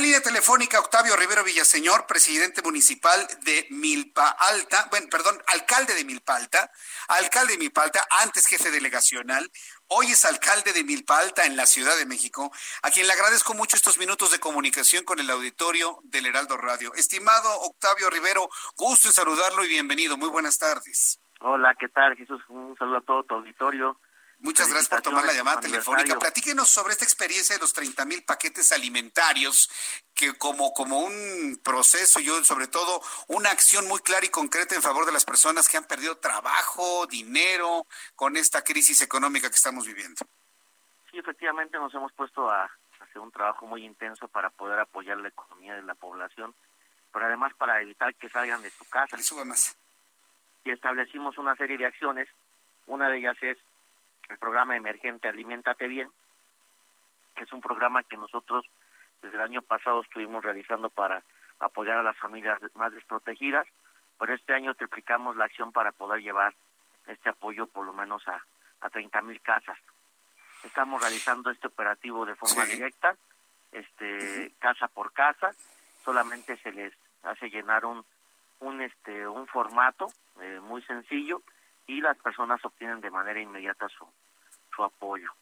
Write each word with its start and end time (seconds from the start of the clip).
Línea 0.00 0.20
telefónica, 0.20 0.78
Octavio 0.80 1.16
Rivero 1.16 1.42
Villaseñor, 1.42 2.06
presidente 2.06 2.62
municipal 2.62 3.26
de 3.42 3.66
Milpa 3.70 4.28
Alta, 4.28 4.86
bueno, 4.90 5.08
perdón, 5.10 5.42
alcalde 5.46 5.94
de 5.94 6.04
Milpa 6.04 6.36
Alta, 6.36 6.70
alcalde 7.08 7.54
de 7.54 7.58
Milpa 7.58 7.82
Alta, 7.82 8.06
antes 8.22 8.46
jefe 8.46 8.70
delegacional, 8.70 9.50
hoy 9.88 10.06
es 10.06 10.24
alcalde 10.24 10.72
de 10.72 10.84
Milpa 10.84 11.18
Alta 11.18 11.46
en 11.46 11.56
la 11.56 11.66
Ciudad 11.66 11.96
de 11.96 12.06
México, 12.06 12.52
a 12.82 12.90
quien 12.90 13.06
le 13.06 13.12
agradezco 13.12 13.54
mucho 13.54 13.76
estos 13.76 13.98
minutos 13.98 14.30
de 14.30 14.38
comunicación 14.38 15.04
con 15.04 15.18
el 15.18 15.30
auditorio 15.30 15.98
del 16.04 16.26
Heraldo 16.26 16.56
Radio. 16.56 16.92
Estimado 16.94 17.48
Octavio 17.62 18.10
Rivero, 18.10 18.48
gusto 18.76 19.08
en 19.08 19.14
saludarlo 19.14 19.64
y 19.64 19.68
bienvenido. 19.68 20.16
Muy 20.16 20.28
buenas 20.28 20.58
tardes. 20.58 21.20
Hola, 21.40 21.74
¿qué 21.78 21.88
tal, 21.88 22.16
Jesús? 22.16 22.40
Un 22.48 22.76
saludo 22.78 22.98
a 22.98 23.02
todo 23.02 23.24
tu 23.24 23.34
auditorio. 23.34 23.98
Muchas 24.40 24.68
gracias 24.68 24.88
por 24.88 25.02
tomar 25.02 25.24
la 25.24 25.32
llamada 25.32 25.60
telefónica. 25.60 26.16
Platíquenos 26.16 26.68
sobre 26.68 26.92
esta 26.92 27.04
experiencia 27.04 27.56
de 27.56 27.60
los 27.60 27.72
30 27.72 28.04
mil 28.04 28.22
paquetes 28.22 28.70
alimentarios, 28.70 29.68
que 30.14 30.34
como, 30.38 30.72
como 30.72 31.00
un 31.00 31.60
proceso, 31.64 32.20
yo 32.20 32.44
sobre 32.44 32.68
todo 32.68 33.02
una 33.26 33.50
acción 33.50 33.88
muy 33.88 33.98
clara 33.98 34.24
y 34.24 34.28
concreta 34.28 34.76
en 34.76 34.82
favor 34.82 35.06
de 35.06 35.12
las 35.12 35.24
personas 35.24 35.68
que 35.68 35.76
han 35.76 35.84
perdido 35.84 36.18
trabajo, 36.18 37.06
dinero, 37.08 37.84
con 38.14 38.36
esta 38.36 38.62
crisis 38.62 39.02
económica 39.02 39.50
que 39.50 39.56
estamos 39.56 39.86
viviendo. 39.86 40.24
Sí, 41.10 41.18
efectivamente 41.18 41.76
nos 41.76 41.92
hemos 41.94 42.12
puesto 42.12 42.48
a 42.48 42.70
hacer 43.00 43.18
un 43.18 43.32
trabajo 43.32 43.66
muy 43.66 43.84
intenso 43.84 44.28
para 44.28 44.50
poder 44.50 44.78
apoyar 44.78 45.18
la 45.18 45.28
economía 45.28 45.74
de 45.74 45.82
la 45.82 45.96
población, 45.96 46.54
pero 47.12 47.26
además 47.26 47.52
para 47.54 47.80
evitar 47.82 48.14
que 48.14 48.28
salgan 48.28 48.62
de 48.62 48.70
su 48.70 48.84
casa. 48.88 49.16
más. 49.44 49.76
Y 50.64 50.70
establecimos 50.70 51.38
una 51.38 51.56
serie 51.56 51.76
de 51.76 51.86
acciones. 51.86 52.28
Una 52.86 53.08
de 53.08 53.18
ellas 53.18 53.36
es 53.42 53.58
el 54.28 54.38
programa 54.38 54.76
emergente 54.76 55.28
Aliméntate 55.28 55.88
Bien, 55.88 56.10
que 57.34 57.44
es 57.44 57.52
un 57.52 57.60
programa 57.60 58.02
que 58.02 58.16
nosotros 58.16 58.64
desde 59.22 59.36
el 59.36 59.42
año 59.42 59.62
pasado 59.62 60.02
estuvimos 60.02 60.44
realizando 60.44 60.90
para 60.90 61.22
apoyar 61.60 61.98
a 61.98 62.02
las 62.02 62.16
familias 62.18 62.60
más 62.74 62.92
desprotegidas, 62.92 63.66
pero 64.18 64.34
este 64.34 64.54
año 64.54 64.74
triplicamos 64.74 65.36
la 65.36 65.46
acción 65.46 65.72
para 65.72 65.92
poder 65.92 66.22
llevar 66.22 66.54
este 67.06 67.30
apoyo 67.30 67.66
por 67.66 67.86
lo 67.86 67.92
menos 67.92 68.26
a, 68.28 68.44
a 68.80 68.90
30 68.90 69.22
mil 69.22 69.40
casas. 69.40 69.78
Estamos 70.64 71.00
realizando 71.00 71.50
este 71.50 71.68
operativo 71.68 72.26
de 72.26 72.34
forma 72.34 72.64
directa, 72.64 73.16
este 73.72 74.52
casa 74.58 74.88
por 74.88 75.12
casa, 75.12 75.50
solamente 76.04 76.56
se 76.58 76.72
les 76.72 76.92
hace 77.22 77.48
llenar 77.50 77.84
un 77.84 78.04
un 78.60 78.80
este 78.82 79.26
un 79.28 79.46
formato 79.46 80.08
eh, 80.40 80.58
muy 80.62 80.82
sencillo 80.82 81.42
y 81.88 82.00
las 82.00 82.16
personas 82.18 82.64
obtienen 82.64 83.00
de 83.00 83.10
manera 83.10 83.40
inmediata 83.40 83.88
su, 83.88 84.06
su 84.74 84.84
apoyo. 84.84 85.32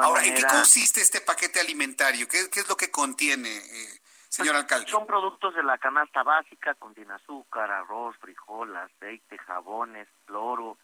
Ahora, 0.00 0.24
¿en 0.24 0.34
qué 0.34 0.42
consiste 0.42 1.00
este 1.00 1.20
paquete 1.20 1.60
alimentario? 1.60 2.28
¿Qué, 2.28 2.50
qué 2.52 2.60
es 2.60 2.68
lo 2.68 2.76
que 2.76 2.90
contiene, 2.90 3.48
eh, 3.48 4.00
señor 4.28 4.54
pues, 4.54 4.64
alcalde? 4.64 4.90
Son 4.90 5.06
productos 5.06 5.54
de 5.54 5.62
la 5.62 5.78
canasta 5.78 6.22
básica, 6.22 6.74
contiene 6.74 7.14
azúcar, 7.14 7.70
arroz, 7.70 8.16
frijol, 8.18 8.76
aceite, 8.76 9.38
jabones, 9.38 10.08
cloro, 10.26 10.78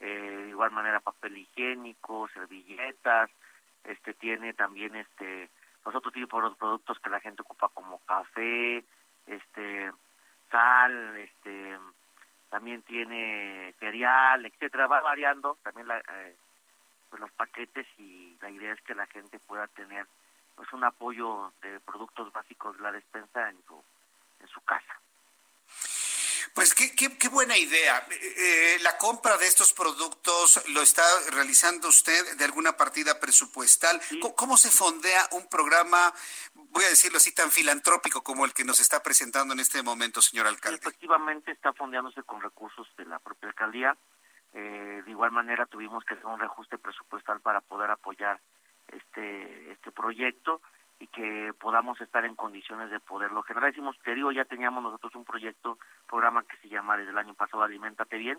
eh, 0.00 0.06
de 0.06 0.48
igual 0.48 0.72
manera 0.72 1.00
papel 1.00 1.38
higiénico, 1.38 2.28
servilletas, 2.34 3.30
este 3.84 4.14
tiene 4.14 4.54
también 4.54 4.96
este 4.96 5.50
los 5.84 5.94
otros 5.94 6.14
tipos 6.14 6.42
de 6.44 6.56
productos 6.56 6.98
que 7.00 7.10
la 7.10 7.20
gente 7.20 7.42
ocupa 7.42 7.68
como 7.68 7.98
café, 8.00 8.84
este 9.26 9.92
sal, 10.50 11.16
este 11.16 11.78
también 12.52 12.82
tiene 12.82 13.74
cereal, 13.80 14.44
etcétera, 14.44 14.86
va 14.86 15.00
variando 15.00 15.56
también 15.62 15.88
la, 15.88 16.00
eh, 16.00 16.36
pues 17.08 17.18
los 17.18 17.32
paquetes 17.32 17.86
y 17.96 18.36
la 18.42 18.50
idea 18.50 18.74
es 18.74 18.80
que 18.82 18.94
la 18.94 19.06
gente 19.06 19.38
pueda 19.38 19.66
tener 19.68 20.06
pues 20.54 20.70
un 20.74 20.84
apoyo 20.84 21.50
de 21.62 21.80
productos 21.80 22.30
básicos 22.30 22.76
de 22.76 22.82
la 22.82 22.92
despensa 22.92 23.48
en 23.48 23.56
su 24.48 24.60
casa. 24.66 25.00
Pues 26.54 26.74
qué, 27.10 27.28
buena 27.28 27.56
idea. 27.56 28.06
Eh, 28.10 28.34
eh, 28.36 28.78
la 28.82 28.96
compra 28.98 29.36
de 29.36 29.46
estos 29.46 29.72
productos 29.72 30.62
lo 30.68 30.82
está 30.82 31.02
realizando 31.30 31.88
usted 31.88 32.36
de 32.36 32.44
alguna 32.44 32.76
partida 32.76 33.18
presupuestal. 33.18 34.00
¿Cómo, 34.36 34.56
se 34.56 34.70
fondea 34.70 35.26
un 35.32 35.48
programa, 35.48 36.12
voy 36.54 36.84
a 36.84 36.88
decirlo 36.88 37.18
así, 37.18 37.34
tan 37.34 37.50
filantrópico 37.50 38.22
como 38.22 38.44
el 38.44 38.52
que 38.52 38.64
nos 38.64 38.80
está 38.80 39.02
presentando 39.02 39.54
en 39.54 39.60
este 39.60 39.82
momento, 39.82 40.22
señor 40.22 40.46
alcalde? 40.46 40.78
Efectivamente 40.78 41.52
está 41.52 41.72
fondeándose 41.72 42.22
con 42.22 42.40
recursos 42.40 42.86
de 42.96 43.06
la 43.06 43.18
propia 43.18 43.48
alcaldía. 43.48 43.96
Eh, 44.54 45.02
de 45.04 45.10
igual 45.10 45.32
manera 45.32 45.66
tuvimos 45.66 46.04
que 46.04 46.14
hacer 46.14 46.26
un 46.26 46.38
reajuste 46.38 46.76
presupuestal 46.76 47.40
para 47.40 47.62
poder 47.62 47.90
apoyar 47.90 48.38
este 48.88 49.72
este 49.72 49.90
proyecto 49.92 50.60
y 51.02 51.08
que 51.08 51.52
podamos 51.58 52.00
estar 52.00 52.24
en 52.24 52.36
condiciones 52.36 52.88
de 52.88 53.00
poderlo 53.00 53.42
generar. 53.42 53.70
Decimos, 53.70 53.98
te 54.04 54.14
digo, 54.14 54.30
ya 54.30 54.44
teníamos 54.44 54.84
nosotros 54.84 55.12
un 55.16 55.24
proyecto, 55.24 55.76
programa 56.08 56.44
que 56.44 56.56
se 56.58 56.68
llama 56.68 56.96
desde 56.96 57.10
el 57.10 57.18
año 57.18 57.34
pasado 57.34 57.64
Alimentate 57.64 58.18
Bien, 58.18 58.38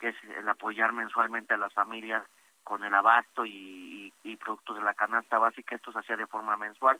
que 0.00 0.08
es 0.08 0.16
el 0.36 0.48
apoyar 0.48 0.92
mensualmente 0.92 1.54
a 1.54 1.58
las 1.58 1.72
familias 1.72 2.24
con 2.64 2.82
el 2.82 2.92
abasto 2.92 3.46
y, 3.46 4.12
productos 4.44 4.76
de 4.76 4.82
la 4.82 4.94
canasta 4.94 5.38
básica, 5.38 5.76
esto 5.76 5.92
se 5.92 6.00
hacía 6.00 6.16
de 6.16 6.26
forma 6.26 6.56
mensual, 6.56 6.98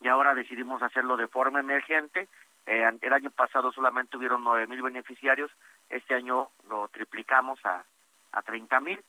y 0.00 0.08
ahora 0.08 0.34
decidimos 0.34 0.82
hacerlo 0.82 1.16
de 1.16 1.26
forma 1.26 1.60
emergente. 1.60 2.28
Eh, 2.66 2.90
el 3.00 3.12
año 3.12 3.30
pasado 3.30 3.72
solamente 3.72 4.16
hubieron 4.18 4.44
nueve 4.44 4.66
mil 4.66 4.82
beneficiarios, 4.82 5.50
este 5.88 6.14
año 6.14 6.48
lo 6.68 6.88
triplicamos 6.88 7.58
a, 7.64 7.84
a 8.32 8.42
30 8.42 8.80
mil. 8.80 9.02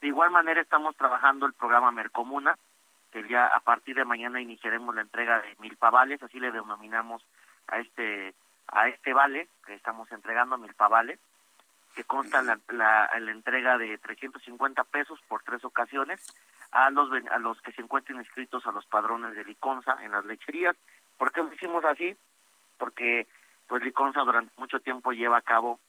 De 0.00 0.08
igual 0.08 0.30
manera 0.30 0.60
estamos 0.60 0.96
trabajando 0.96 1.46
el 1.46 1.52
programa 1.52 1.90
Mercomuna, 1.90 2.56
que 3.10 3.26
ya 3.28 3.46
a 3.46 3.60
partir 3.60 3.96
de 3.96 4.04
mañana 4.04 4.40
iniciaremos 4.40 4.94
la 4.94 5.02
entrega 5.02 5.40
de 5.40 5.56
mil 5.58 5.76
pavales, 5.76 6.22
así 6.22 6.38
le 6.40 6.50
denominamos 6.50 7.24
a 7.68 7.78
este 7.78 8.34
a 8.68 8.88
este 8.88 9.12
vale 9.12 9.48
que 9.64 9.74
estamos 9.74 10.10
entregando, 10.10 10.58
mil 10.58 10.74
pavales, 10.74 11.20
que 11.94 12.04
consta 12.04 12.42
la, 12.42 12.58
la, 12.68 13.10
la, 13.18 13.30
entrega 13.30 13.78
de 13.78 13.96
350 13.98 14.84
pesos 14.84 15.20
por 15.28 15.42
tres 15.42 15.64
ocasiones 15.64 16.20
a 16.72 16.90
los 16.90 17.10
a 17.30 17.38
los 17.38 17.60
que 17.62 17.72
se 17.72 17.82
encuentren 17.82 18.18
inscritos 18.18 18.66
a 18.66 18.72
los 18.72 18.84
padrones 18.86 19.34
de 19.34 19.44
Liconza 19.44 19.96
en 20.02 20.12
las 20.12 20.24
lecherías. 20.24 20.76
¿Por 21.16 21.32
qué 21.32 21.42
lo 21.42 21.52
hicimos 21.52 21.84
así? 21.84 22.16
Porque 22.76 23.26
pues 23.66 23.82
Liconza 23.82 24.20
durante 24.20 24.52
mucho 24.58 24.80
tiempo 24.80 25.12
lleva 25.12 25.38
a 25.38 25.42
cabo 25.42 25.80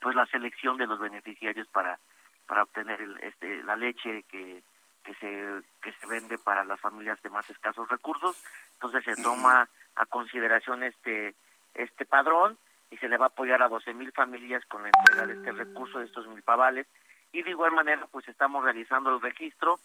pues 0.00 0.16
la 0.16 0.26
selección 0.26 0.76
de 0.78 0.86
los 0.86 0.98
beneficiarios 0.98 1.68
para 1.68 1.98
para 2.46 2.62
obtener 2.62 3.00
el, 3.00 3.18
este 3.20 3.62
la 3.62 3.76
leche 3.76 4.24
que 4.24 4.62
que 5.08 5.14
se 5.14 5.62
que 5.80 5.92
se 5.92 6.06
vende 6.06 6.36
para 6.36 6.64
las 6.64 6.78
familias 6.80 7.20
de 7.22 7.30
más 7.30 7.48
escasos 7.48 7.88
recursos 7.88 8.36
entonces 8.74 9.04
se 9.04 9.22
toma 9.22 9.66
a 9.96 10.04
consideración 10.04 10.82
este 10.82 11.34
este 11.72 12.04
padrón 12.04 12.58
y 12.90 12.98
se 12.98 13.08
le 13.08 13.16
va 13.16 13.26
a 13.26 13.28
apoyar 13.28 13.62
a 13.62 13.68
12 13.68 13.94
mil 13.94 14.12
familias 14.12 14.64
con 14.66 14.82
la 14.82 14.90
entrega 14.90 15.26
de 15.26 15.34
este 15.34 15.52
recurso 15.52 15.98
de 15.98 16.06
estos 16.06 16.26
mil 16.26 16.42
pavales. 16.42 16.86
Y 17.32 17.42
de 17.42 17.50
igual 17.50 17.72
manera 17.72 18.06
pues 18.10 18.28
estamos 18.28 18.64
realizando 18.64 19.14
el 19.14 19.20
registro 19.20 19.78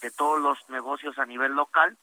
de 0.00 0.10
todos 0.10 0.40
los 0.40 0.70
negocios 0.70 1.18
a 1.18 1.26
nivel 1.26 1.52
local 1.52 1.96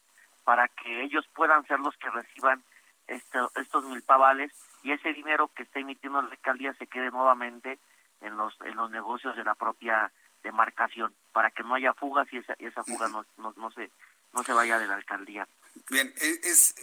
para 0.44 0.68
que 0.68 1.04
ellos 1.04 1.28
puedan 1.36 1.66
ser 1.66 1.80
los 1.80 1.96
que 1.98 2.10
reciban 2.10 2.63
estos 3.07 3.86
mil 3.86 4.04
pavales 4.04 4.52
y 4.84 4.92
ese 4.92 5.13
dinero 5.13 5.50
que 5.56 5.63
está 5.63 5.80
emitiendo 5.80 6.22
la 6.22 6.30
alcaldía 6.30 6.74
se 6.74 6.88
quede 6.88 7.10
nuevamente 7.10 7.80
en 8.22 8.36
los 8.36 8.60
en 8.62 8.75
los 8.75 8.92
negocios 8.92 9.36
de 9.36 9.44
la 9.44 9.56
propia 9.56 10.12
demarcación 10.48 11.14
para 11.32 11.52
que 11.52 11.64
no 11.64 11.76
haya 11.76 11.94
fugas 11.94 12.28
y 12.32 12.38
esa, 12.38 12.54
esa 12.60 12.84
fuga 12.84 13.08
no, 13.08 13.26
no, 13.38 13.54
no, 13.56 13.72
se 13.72 13.92
no 14.34 14.44
se 14.44 14.54
vaya 14.54 14.80
de 14.80 14.88
la 14.88 14.96
alcaldía. 14.96 15.48
Bien, 15.90 16.14
e, 16.18 16.40
es 16.44 16.76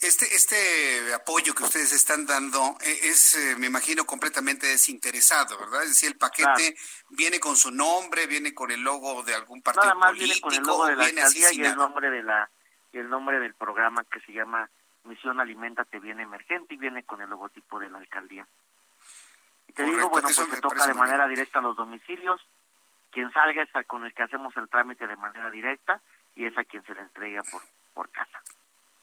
este 0.00 0.26
este 0.34 1.14
apoyo 1.14 1.54
que 1.54 1.64
ustedes 1.64 1.92
están 1.92 2.26
dando 2.26 2.76
e, 2.80 3.08
es, 3.08 3.34
eh, 3.34 3.56
me 3.56 3.66
imagino, 3.66 4.04
completamente 4.04 4.66
desinteresado, 4.66 5.58
¿verdad? 5.58 5.82
Es 5.84 5.90
decir, 5.90 6.10
el 6.10 6.18
paquete 6.18 6.76
viene 7.10 7.40
con 7.40 7.56
su 7.56 7.70
nombre, 7.70 8.26
viene 8.26 8.52
con 8.54 8.70
el 8.70 8.80
logo 8.80 9.22
de 9.22 9.34
algún 9.34 9.62
partido 9.62 9.84
Nada 9.84 9.94
más 9.94 10.10
político, 10.10 10.50
viene 10.50 10.64
con 10.64 10.64
el 10.64 10.66
logo 10.66 10.86
de 10.86 10.96
la 10.96 11.04
alcaldía 11.04 11.52
y 11.52 11.64
el 11.64 11.76
nombre 11.76 12.10
de 12.10 12.22
la 12.22 12.50
y 12.92 12.98
el 12.98 13.08
nombre 13.08 13.40
del 13.40 13.54
programa 13.54 14.04
que 14.04 14.20
se 14.20 14.32
llama 14.32 14.70
Misión 15.04 15.40
Aliméntate 15.40 15.98
Bien 16.00 16.20
Emergente 16.20 16.74
y 16.74 16.76
viene 16.76 17.04
con 17.04 17.20
el 17.20 17.30
logotipo 17.30 17.78
de 17.78 17.90
la 17.90 17.98
alcaldía. 17.98 18.46
Y 19.68 19.72
te 19.72 19.82
digo, 19.84 20.08
bueno, 20.08 20.28
pues 20.28 20.36
se 20.36 20.60
toca 20.60 20.86
de 20.86 20.94
manera 20.94 21.26
directa 21.28 21.58
a 21.58 21.62
los 21.62 21.76
domicilios, 21.76 22.40
quien 23.16 23.32
salga 23.32 23.62
es 23.62 23.86
con 23.86 24.04
el 24.04 24.12
que 24.12 24.24
hacemos 24.24 24.54
el 24.58 24.68
trámite 24.68 25.06
de 25.06 25.16
manera 25.16 25.50
directa 25.50 26.02
y 26.34 26.44
es 26.44 26.58
a 26.58 26.64
quien 26.64 26.84
se 26.84 26.92
le 26.92 27.00
entrega 27.00 27.42
por, 27.50 27.62
por 27.94 28.10
casa. 28.10 28.42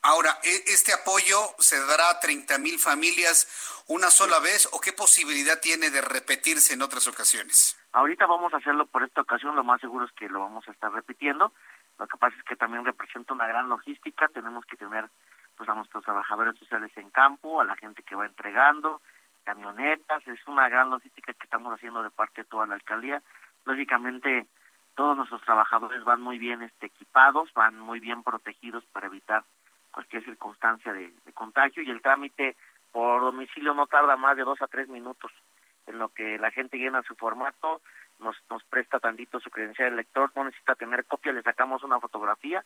Ahora, 0.04 0.38
¿e, 0.44 0.54
¿este 0.68 0.94
apoyo 0.94 1.36
se 1.58 1.84
dará 1.88 2.12
a 2.12 2.20
30 2.20 2.60
mil 2.60 2.78
familias 2.78 3.84
una 3.88 4.12
sola 4.12 4.40
vez 4.40 4.70
o 4.72 4.80
qué 4.80 4.94
posibilidad 4.94 5.60
tiene 5.60 5.90
de 5.90 6.02
repetirse 6.02 6.76
en 6.76 6.84
otras 6.84 7.08
ocasiones? 7.08 7.76
Ahorita 7.92 8.28
vamos 8.28 8.54
a 8.54 8.58
hacerlo 8.58 8.86
por 8.86 9.02
esta 9.02 9.22
ocasión, 9.22 9.56
lo 9.56 9.64
más 9.64 9.82
seguro 9.82 10.06
es 10.06 10.12
que 10.12 10.30
lo 10.30 10.42
vamos 10.42 10.68
a 10.68 10.72
estar 10.72 10.92
repitiendo. 10.92 11.52
Lo 11.98 12.06
que 12.06 12.18
pasa 12.18 12.38
es 12.38 12.44
que 12.44 12.56
también 12.56 12.86
representa 12.86 13.34
una 13.34 13.48
gran 13.48 13.68
logística, 13.68 14.28
tenemos 14.28 14.64
que 14.68 14.78
tener 14.78 15.10
pues 15.58 15.68
a 15.70 15.74
nuestros 15.74 16.04
trabajadores 16.04 16.56
sociales 16.60 16.92
en 16.98 17.10
campo, 17.10 17.62
a 17.62 17.66
la 17.66 17.76
gente 17.78 18.04
que 18.04 18.14
va 18.14 18.28
entregando, 18.28 19.02
camionetas, 19.44 20.28
es 20.28 20.48
una 20.48 20.70
gran 20.70 20.92
logística 20.92 21.34
que 21.34 21.46
estamos 21.46 21.74
haciendo 21.74 22.04
de 22.04 22.12
parte 22.12 22.44
de 22.44 22.48
toda 22.48 22.68
la 22.68 22.76
alcaldía. 22.76 23.24
Lógicamente 23.66 24.48
todos 24.96 25.18
nuestros 25.18 25.42
trabajadores 25.42 26.04
van 26.04 26.22
muy 26.22 26.38
bien 26.38 26.62
este, 26.62 26.88
equipados, 26.88 27.52
van 27.54 27.80
muy 27.80 28.00
bien 28.00 28.24
protegidos 28.24 28.84
para 28.92 29.08
evitar 29.08 29.44
cualquier 29.92 30.24
circunstancia 30.24 30.92
de, 30.94 31.12
contagio 31.34 31.84
y 31.84 31.90
el 31.90 32.02
trámite 32.02 32.56
por 32.92 33.22
domicilio 33.22 33.74
no 33.74 33.88
tarda 33.88 34.16
más 34.18 34.38
de 34.38 34.44
dos 34.44 34.62
a 34.62 34.68
tres 34.68 34.88
minutos 34.88 35.32
en 35.88 35.98
lo 35.98 36.10
que 36.10 36.38
la 36.38 36.52
gente 36.52 36.78
llena 36.78 37.02
su 37.04 37.16
formato, 37.16 37.82
nos, 38.20 38.36
nos 38.50 38.64
presta 38.66 39.00
tantito 39.00 39.40
su 39.40 39.50
credencial 39.50 39.90
de 39.92 39.98
lector, 39.98 40.32
no 40.36 40.46
necesita 40.46 40.76
tener 40.76 41.06
copia, 41.06 41.34
le 41.34 41.42
sacamos 41.42 41.84
una 41.84 42.00
fotografía 42.00 42.64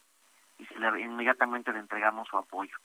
y 0.60 0.66
se 0.66 0.78
le, 0.78 1.02
inmediatamente 1.02 1.72
le 1.72 1.80
entregamos 1.80 2.28
su 2.28 2.38
apoyo. 2.38 2.78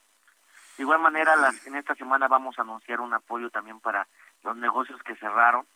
De 0.77 0.85
igual 0.85 1.01
manera, 1.01 1.37
las, 1.37 1.67
en 1.67 1.77
esta 1.77 1.95
semana 1.95 2.29
vamos 2.29 2.59
a 2.59 2.63
anunciar 2.63 3.01
un 3.01 3.13
apoyo 3.13 3.51
también 3.51 3.81
para 3.81 4.07
los 4.43 4.57
negocios 4.57 5.03
que 5.03 5.17
cerraron, 5.17 5.67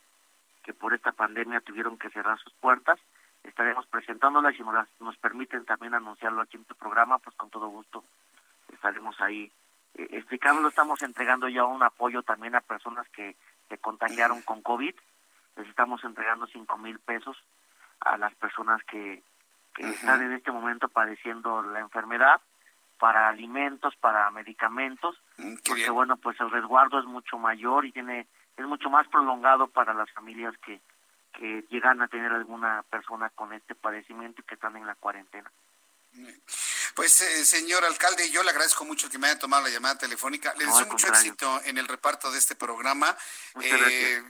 que 0.66 0.74
por 0.74 0.92
esta 0.92 1.12
pandemia 1.12 1.60
tuvieron 1.60 1.96
que 1.96 2.10
cerrar 2.10 2.36
sus 2.40 2.52
puertas. 2.54 2.98
Estaremos 3.44 3.86
presentándolas 3.86 4.58
y 4.58 4.64
nos, 4.64 4.88
nos 4.98 5.16
permiten 5.18 5.64
también 5.64 5.94
anunciarlo 5.94 6.42
aquí 6.42 6.56
en 6.56 6.64
tu 6.64 6.74
programa, 6.74 7.18
pues 7.18 7.36
con 7.36 7.50
todo 7.50 7.68
gusto 7.68 8.02
estaremos 8.72 9.14
ahí 9.20 9.52
eh, 9.94 10.08
explicando, 10.10 10.68
estamos 10.68 11.00
entregando 11.02 11.48
ya 11.48 11.64
un 11.64 11.84
apoyo 11.84 12.24
también 12.24 12.56
a 12.56 12.60
personas 12.60 13.08
que 13.10 13.36
se 13.68 13.78
contagiaron 13.78 14.42
con 14.42 14.60
COVID, 14.60 14.94
les 15.54 15.68
estamos 15.68 16.02
entregando 16.02 16.48
cinco 16.48 16.76
mil 16.78 16.98
pesos 16.98 17.36
a 18.00 18.16
las 18.16 18.34
personas 18.34 18.82
que, 18.90 19.22
que 19.72 19.88
están 19.88 20.20
en 20.20 20.32
este 20.32 20.50
momento 20.50 20.88
padeciendo 20.88 21.62
la 21.62 21.78
enfermedad 21.78 22.40
para 22.98 23.28
alimentos, 23.28 23.94
para 24.00 24.28
medicamentos, 24.32 25.16
mm, 25.38 25.54
porque 25.64 25.90
bueno, 25.90 26.16
pues 26.16 26.40
el 26.40 26.50
resguardo 26.50 26.98
es 26.98 27.04
mucho 27.04 27.38
mayor 27.38 27.84
y 27.84 27.92
tiene 27.92 28.26
es 28.56 28.66
mucho 28.66 28.90
más 28.90 29.06
prolongado 29.08 29.68
para 29.68 29.94
las 29.94 30.10
familias 30.12 30.54
que, 30.64 30.80
que 31.32 31.64
llegan 31.70 32.00
a 32.02 32.08
tener 32.08 32.32
alguna 32.32 32.82
persona 32.90 33.30
con 33.30 33.52
este 33.52 33.74
padecimiento 33.74 34.40
y 34.40 34.44
que 34.44 34.54
están 34.54 34.76
en 34.76 34.86
la 34.86 34.94
cuarentena. 34.94 35.50
Pues, 36.94 37.20
eh, 37.20 37.44
señor 37.44 37.84
alcalde, 37.84 38.30
yo 38.30 38.42
le 38.42 38.50
agradezco 38.50 38.86
mucho 38.86 39.10
que 39.10 39.18
me 39.18 39.26
haya 39.26 39.38
tomado 39.38 39.64
la 39.64 39.68
llamada 39.68 39.98
telefónica. 39.98 40.54
Le 40.56 40.64
deseo 40.64 40.86
mucho 40.86 41.08
éxito 41.08 41.60
en 41.64 41.76
el 41.76 41.86
reparto 41.86 42.30
de 42.30 42.38
este 42.38 42.54
programa. 42.54 43.14
Eh, 43.60 44.22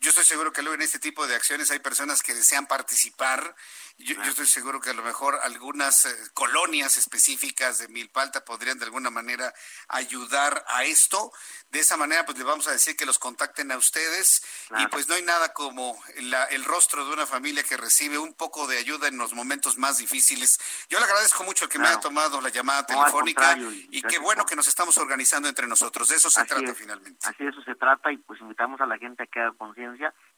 yo 0.00 0.10
estoy 0.10 0.24
seguro 0.24 0.52
que 0.52 0.62
luego 0.62 0.74
en 0.74 0.82
este 0.82 0.98
tipo 0.98 1.26
de 1.26 1.34
acciones 1.34 1.70
hay 1.70 1.80
personas 1.80 2.22
que 2.22 2.34
desean 2.34 2.66
participar 2.66 3.54
yo, 4.00 4.14
estoy 4.22 4.46
seguro 4.46 4.80
que 4.80 4.90
a 4.90 4.94
lo 4.94 5.02
mejor 5.02 5.40
algunas 5.42 6.06
eh, 6.06 6.14
colonias 6.32 6.96
específicas 6.96 7.78
de 7.78 7.88
Milpalta 7.88 8.44
podrían 8.44 8.78
de 8.78 8.84
alguna 8.84 9.10
manera 9.10 9.52
ayudar 9.88 10.64
a 10.68 10.84
esto. 10.84 11.32
De 11.70 11.80
esa 11.80 11.96
manera, 11.96 12.24
pues 12.24 12.38
le 12.38 12.44
vamos 12.44 12.68
a 12.68 12.70
decir 12.70 12.96
que 12.96 13.04
los 13.04 13.18
contacten 13.18 13.72
a 13.72 13.76
ustedes 13.76 14.42
y 14.78 14.86
pues 14.86 15.08
no 15.08 15.16
hay 15.16 15.22
nada 15.22 15.52
como 15.52 16.00
el 16.14 16.64
rostro 16.64 17.04
de 17.04 17.12
una 17.12 17.26
familia 17.26 17.64
que 17.64 17.76
recibe 17.76 18.18
un 18.18 18.34
poco 18.34 18.68
de 18.68 18.78
ayuda 18.78 19.08
en 19.08 19.18
los 19.18 19.34
momentos 19.34 19.76
más 19.76 19.98
difíciles. 19.98 20.58
Yo 20.88 20.98
le 20.98 21.04
agradezco 21.04 21.42
mucho 21.42 21.68
que 21.68 21.78
me 21.78 21.88
haya 21.88 22.00
tomado 22.00 22.40
la 22.40 22.48
llamada 22.50 22.86
telefónica 22.86 23.58
y, 23.90 24.00
qué 24.02 24.18
bueno 24.18 24.46
que 24.46 24.56
nos 24.56 24.68
estamos 24.68 24.96
organizando 24.96 25.48
entre 25.48 25.66
nosotros. 25.66 26.08
De 26.08 26.16
eso 26.16 26.30
se 26.30 26.44
trata 26.44 26.72
finalmente. 26.72 27.26
Así 27.26 27.42
de 27.42 27.50
eso 27.50 27.62
se 27.62 27.74
trata 27.74 28.12
y 28.12 28.16
pues 28.18 28.40
invitamos 28.40 28.80
a 28.80 28.86
la 28.86 28.96
gente 28.96 29.24
a 29.24 29.26
que 29.26 29.40
haga 29.40 29.52
conciencia, 29.58 29.87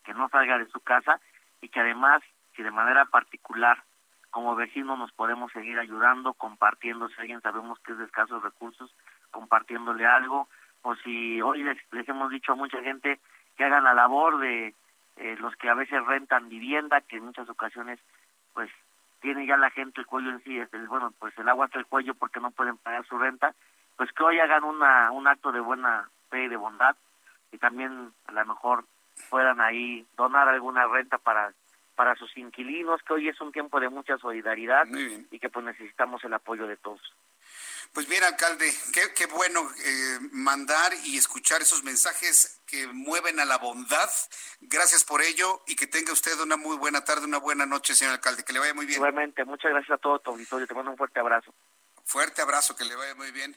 que 0.04 0.14
no 0.14 0.28
salga 0.28 0.58
de 0.58 0.66
su 0.66 0.80
casa 0.80 1.20
y 1.60 1.68
que 1.68 1.80
además 1.80 2.22
si 2.54 2.62
de 2.62 2.70
manera 2.70 3.04
particular 3.06 3.82
como 4.30 4.54
vecinos 4.54 4.98
nos 4.98 5.12
podemos 5.12 5.52
seguir 5.52 5.78
ayudando, 5.78 6.34
compartiendo, 6.34 7.08
si 7.08 7.20
alguien 7.20 7.40
sabemos 7.40 7.78
que 7.80 7.92
es 7.92 7.98
de 7.98 8.04
escasos 8.04 8.42
recursos, 8.42 8.94
compartiéndole 9.30 10.06
algo, 10.06 10.48
o 10.82 10.94
si 10.96 11.42
hoy 11.42 11.62
les, 11.64 11.78
hemos 12.08 12.30
dicho 12.30 12.52
a 12.52 12.56
mucha 12.56 12.80
gente 12.82 13.18
que 13.56 13.64
hagan 13.64 13.84
la 13.84 13.94
labor 13.94 14.38
de 14.38 14.74
eh, 15.16 15.36
los 15.40 15.54
que 15.56 15.68
a 15.68 15.74
veces 15.74 16.04
rentan 16.06 16.48
vivienda, 16.48 17.00
que 17.00 17.16
en 17.16 17.24
muchas 17.24 17.48
ocasiones 17.48 17.98
pues 18.54 18.70
tiene 19.20 19.46
ya 19.46 19.56
la 19.56 19.70
gente 19.70 20.00
el 20.00 20.06
cuello 20.06 20.30
en 20.30 20.42
sí, 20.42 20.58
bueno, 20.88 21.12
pues 21.18 21.36
el 21.38 21.48
agua 21.48 21.66
hasta 21.66 21.78
el 21.78 21.86
cuello 21.86 22.14
porque 22.14 22.40
no 22.40 22.50
pueden 22.52 22.78
pagar 22.78 23.04
su 23.06 23.18
renta, 23.18 23.54
pues 23.96 24.10
que 24.12 24.22
hoy 24.22 24.38
hagan 24.38 24.64
una, 24.64 25.10
un 25.10 25.26
acto 25.26 25.52
de 25.52 25.60
buena 25.60 26.08
fe 26.30 26.44
y 26.44 26.48
de 26.48 26.56
bondad 26.56 26.96
y 27.52 27.58
también 27.58 28.12
a 28.26 28.32
lo 28.32 28.46
mejor 28.46 28.84
puedan 29.28 29.60
ahí 29.60 30.06
donar 30.16 30.48
alguna 30.48 30.86
renta 30.86 31.18
para 31.18 31.52
para 32.00 32.16
sus 32.16 32.34
inquilinos, 32.38 33.02
que 33.06 33.12
hoy 33.12 33.28
es 33.28 33.38
un 33.42 33.52
tiempo 33.52 33.78
de 33.78 33.90
mucha 33.90 34.16
solidaridad 34.16 34.86
y 35.30 35.38
que 35.38 35.50
pues 35.50 35.66
necesitamos 35.66 36.24
el 36.24 36.32
apoyo 36.32 36.66
de 36.66 36.78
todos. 36.78 37.02
Pues 37.92 38.08
bien, 38.08 38.22
alcalde, 38.22 38.72
qué, 38.92 39.26
bueno 39.26 39.68
eh, 39.84 40.18
mandar 40.32 40.92
y 41.04 41.18
escuchar 41.18 41.60
esos 41.60 41.82
mensajes 41.82 42.62
que 42.66 42.86
mueven 42.86 43.38
a 43.40 43.44
la 43.44 43.58
bondad. 43.58 44.08
Gracias 44.60 45.04
por 45.04 45.20
ello 45.20 45.62
y 45.66 45.76
que 45.76 45.88
tenga 45.88 46.12
usted 46.12 46.40
una 46.40 46.56
muy 46.56 46.76
buena 46.76 47.04
tarde, 47.04 47.26
una 47.26 47.38
buena 47.38 47.66
noche, 47.66 47.94
señor 47.94 48.14
alcalde. 48.14 48.44
Que 48.44 48.52
le 48.52 48.60
vaya 48.60 48.72
muy 48.72 48.86
bien. 48.86 48.96
Igualmente, 48.96 49.44
muchas 49.44 49.72
gracias 49.72 49.98
a 49.98 50.00
todo 50.00 50.20
tu 50.20 50.30
auditorio. 50.30 50.66
Te 50.66 50.74
mando 50.74 50.92
un 50.92 50.96
fuerte 50.96 51.18
abrazo. 51.18 51.52
Fuerte 52.04 52.40
abrazo, 52.40 52.76
que 52.76 52.84
le 52.84 52.94
vaya 52.94 53.14
muy 53.16 53.30
bien. 53.32 53.56